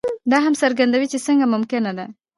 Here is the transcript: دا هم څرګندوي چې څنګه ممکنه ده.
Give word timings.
دا 0.31 0.37
هم 0.45 0.53
څرګندوي 0.61 1.07
چې 1.11 1.17
څنګه 1.25 1.45
ممکنه 1.53 1.91
ده. 1.97 2.05